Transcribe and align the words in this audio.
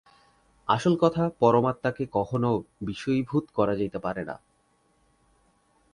আসল 0.69 0.93
কথা 1.01 1.23
পরমাত্মাকে 1.39 2.03
কখনও 2.11 2.51
বিষয়ীভূত 2.81 3.45
করা 3.53 3.73
যাইতে 3.75 3.99
পারে 3.99 4.23
না। 4.23 4.35